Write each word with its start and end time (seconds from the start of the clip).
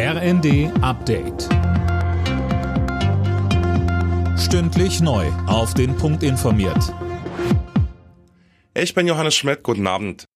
RND 0.00 0.70
Update. 0.80 1.48
Stündlich 4.38 5.00
neu. 5.00 5.26
Auf 5.48 5.74
den 5.74 5.96
Punkt 5.96 6.22
informiert. 6.22 6.94
Ich 8.74 8.94
bin 8.94 9.08
Johannes 9.08 9.34
Schmidt. 9.34 9.64
Guten 9.64 9.88
Abend. 9.88 10.26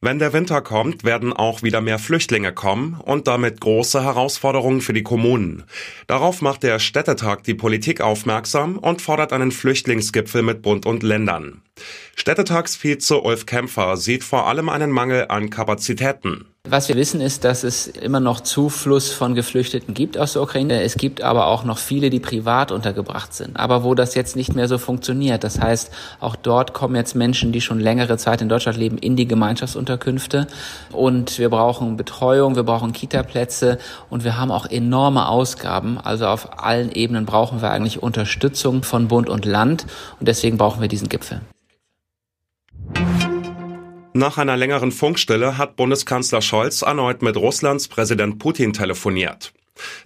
Wenn 0.00 0.18
der 0.18 0.32
Winter 0.32 0.62
kommt, 0.62 1.04
werden 1.04 1.32
auch 1.32 1.62
wieder 1.62 1.80
mehr 1.80 2.00
Flüchtlinge 2.00 2.52
kommen 2.52 3.00
und 3.00 3.28
damit 3.28 3.60
große 3.60 4.02
Herausforderungen 4.02 4.80
für 4.80 4.94
die 4.94 5.04
Kommunen. 5.04 5.62
Darauf 6.08 6.42
macht 6.42 6.64
der 6.64 6.80
Städtetag 6.80 7.44
die 7.44 7.54
Politik 7.54 8.00
aufmerksam 8.00 8.78
und 8.78 9.00
fordert 9.00 9.32
einen 9.32 9.52
Flüchtlingsgipfel 9.52 10.42
mit 10.42 10.60
Bund 10.60 10.86
und 10.86 11.04
Ländern. 11.04 11.62
Städtetagsvize 12.16 13.20
Ulf 13.20 13.46
Kämpfer 13.46 13.96
sieht 13.96 14.24
vor 14.24 14.48
allem 14.48 14.68
einen 14.68 14.90
Mangel 14.90 15.26
an 15.28 15.50
Kapazitäten. 15.50 16.49
Was 16.68 16.88
wir 16.88 16.94
wissen 16.96 17.22
ist, 17.22 17.44
dass 17.44 17.64
es 17.64 17.86
immer 17.86 18.20
noch 18.20 18.40
Zufluss 18.40 19.12
von 19.12 19.34
Geflüchteten 19.34 19.94
gibt 19.94 20.18
aus 20.18 20.34
der 20.34 20.42
Ukraine. 20.42 20.82
Es 20.82 20.94
gibt 20.94 21.22
aber 21.22 21.46
auch 21.46 21.64
noch 21.64 21.78
viele, 21.78 22.10
die 22.10 22.20
privat 22.20 22.70
untergebracht 22.70 23.32
sind. 23.32 23.58
Aber 23.58 23.82
wo 23.82 23.94
das 23.94 24.14
jetzt 24.14 24.36
nicht 24.36 24.54
mehr 24.54 24.68
so 24.68 24.76
funktioniert. 24.76 25.42
Das 25.42 25.58
heißt, 25.58 25.90
auch 26.20 26.36
dort 26.36 26.74
kommen 26.74 26.94
jetzt 26.96 27.16
Menschen, 27.16 27.50
die 27.50 27.62
schon 27.62 27.80
längere 27.80 28.18
Zeit 28.18 28.42
in 28.42 28.48
Deutschland 28.48 28.78
leben, 28.78 28.98
in 28.98 29.16
die 29.16 29.26
Gemeinschaftsunterkünfte. 29.26 30.46
Und 30.92 31.38
wir 31.38 31.48
brauchen 31.48 31.96
Betreuung, 31.96 32.56
wir 32.56 32.62
brauchen 32.62 32.92
Kitaplätze 32.92 33.78
und 34.10 34.22
wir 34.22 34.38
haben 34.38 34.52
auch 34.52 34.66
enorme 34.66 35.28
Ausgaben. 35.28 35.98
Also 35.98 36.26
auf 36.26 36.62
allen 36.62 36.92
Ebenen 36.92 37.24
brauchen 37.26 37.62
wir 37.62 37.70
eigentlich 37.70 38.02
Unterstützung 38.02 38.82
von 38.82 39.08
Bund 39.08 39.30
und 39.30 39.46
Land. 39.46 39.86
Und 40.20 40.28
deswegen 40.28 40.58
brauchen 40.58 40.82
wir 40.82 40.88
diesen 40.88 41.08
Gipfel. 41.08 41.40
Nach 44.12 44.38
einer 44.38 44.56
längeren 44.56 44.90
Funkstille 44.90 45.56
hat 45.56 45.76
Bundeskanzler 45.76 46.42
Scholz 46.42 46.82
erneut 46.82 47.22
mit 47.22 47.36
Russlands 47.36 47.86
Präsident 47.86 48.40
Putin 48.40 48.72
telefoniert. 48.72 49.52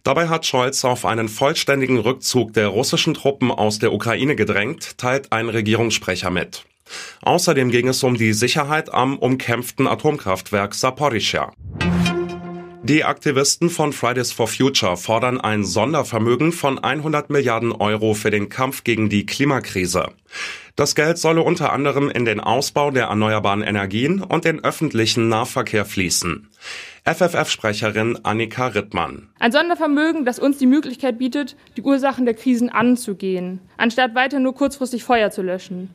Dabei 0.02 0.28
hat 0.28 0.44
Scholz 0.44 0.84
auf 0.84 1.06
einen 1.06 1.28
vollständigen 1.28 1.98
Rückzug 1.98 2.52
der 2.52 2.68
russischen 2.68 3.14
Truppen 3.14 3.50
aus 3.50 3.78
der 3.78 3.94
Ukraine 3.94 4.36
gedrängt, 4.36 4.98
teilt 4.98 5.32
ein 5.32 5.48
Regierungssprecher 5.48 6.30
mit. 6.30 6.66
Außerdem 7.22 7.70
ging 7.70 7.88
es 7.88 8.02
um 8.02 8.14
die 8.14 8.34
Sicherheit 8.34 8.92
am 8.92 9.18
umkämpften 9.18 9.86
Atomkraftwerk 9.86 10.74
Saporischschja. 10.74 11.50
Die 12.84 13.02
Aktivisten 13.02 13.70
von 13.70 13.94
Fridays 13.94 14.30
for 14.30 14.46
Future 14.46 14.98
fordern 14.98 15.40
ein 15.40 15.64
Sondervermögen 15.64 16.52
von 16.52 16.78
100 16.78 17.30
Milliarden 17.30 17.72
Euro 17.72 18.12
für 18.12 18.30
den 18.30 18.50
Kampf 18.50 18.84
gegen 18.84 19.08
die 19.08 19.24
Klimakrise. 19.24 20.08
Das 20.76 20.94
Geld 20.94 21.16
solle 21.16 21.40
unter 21.40 21.72
anderem 21.72 22.10
in 22.10 22.26
den 22.26 22.40
Ausbau 22.40 22.90
der 22.90 23.06
erneuerbaren 23.06 23.62
Energien 23.62 24.20
und 24.20 24.44
den 24.44 24.62
öffentlichen 24.62 25.30
Nahverkehr 25.30 25.86
fließen. 25.86 26.50
FFF-Sprecherin 27.06 28.18
Annika 28.22 28.66
Rittmann. 28.66 29.30
Ein 29.38 29.52
Sondervermögen, 29.52 30.26
das 30.26 30.38
uns 30.38 30.58
die 30.58 30.66
Möglichkeit 30.66 31.16
bietet, 31.16 31.56
die 31.78 31.82
Ursachen 31.82 32.26
der 32.26 32.34
Krisen 32.34 32.68
anzugehen, 32.68 33.60
anstatt 33.78 34.14
weiter 34.14 34.40
nur 34.40 34.54
kurzfristig 34.54 35.04
Feuer 35.04 35.30
zu 35.30 35.40
löschen. 35.40 35.88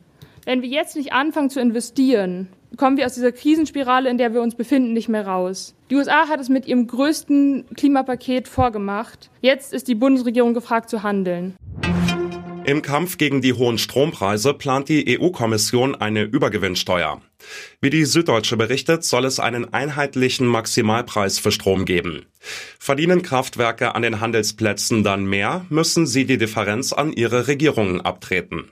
Wenn 0.50 0.64
wir 0.64 0.69
jetzt 0.69 0.95
nicht 0.95 1.14
anfangen 1.14 1.52
zu 1.52 1.61
investieren, 1.61 2.47
kommen 2.75 2.97
wir 2.97 3.05
aus 3.05 3.14
dieser 3.14 3.31
Krisenspirale, 3.31 4.09
in 4.09 4.17
der 4.17 4.33
wir 4.33 4.42
uns 4.42 4.55
befinden, 4.55 4.94
nicht 4.94 5.08
mehr 5.08 5.28
raus. 5.28 5.75
Die 5.92 5.95
USA 5.95 6.28
hat 6.28 6.39
es 6.39 6.50
mit 6.50 6.66
ihrem 6.66 6.88
größten 6.88 7.66
Klimapaket 7.78 8.47
vorgemacht. 8.47 9.30
Jetzt 9.42 9.73
ist 9.73 9.88
die 9.88 9.94
Bundesregierung 9.94 10.55
gefragt 10.55 10.89
zu 10.89 11.03
handeln. 11.03 11.55
Im 12.66 12.81
Kampf 12.81 13.20
gegen 13.20 13.42
die 13.42 13.53
hohen 13.53 13.77
Strompreise 13.77 14.55
plant 14.55 14.89
die 14.89 15.20
EU-Kommission 15.20 15.94
eine 15.94 16.23
Übergewinnsteuer. 16.23 17.22
Wie 17.80 17.92
die 17.92 18.05
Süddeutsche 18.05 18.58
berichtet, 18.58 19.03
soll 19.03 19.25
es 19.25 19.39
einen 19.39 19.72
einheitlichen 19.72 20.47
Maximalpreis 20.47 21.38
für 21.38 21.52
Strom 21.52 21.86
geben. 21.86 22.25
Verdienen 22.80 23.22
Kraftwerke 23.22 23.94
an 23.94 24.02
den 24.02 24.20
Handelsplätzen 24.20 25.03
dann 25.03 25.25
mehr, 25.25 25.67
müssen 25.70 26.08
sie 26.08 26.25
die 26.25 26.39
Differenz 26.39 26.92
an 26.92 27.14
ihre 27.14 27.47
Regierungen 27.47 28.02
abtreten. 28.02 28.72